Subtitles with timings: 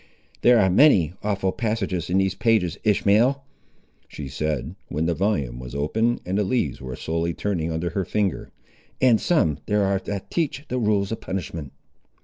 [0.41, 3.43] "There are many awful passages in these pages, Ishmael,"
[4.07, 8.03] she said, when the volume was opened, and the leaves were slowly turning under her
[8.03, 8.49] finger,
[8.99, 11.71] "and some there ar' that teach the rules of punishment."